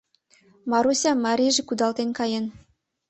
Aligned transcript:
Марусям 0.71 1.17
марийже 1.25 1.61
кудалтен 1.65 2.09
каен. 2.17 2.45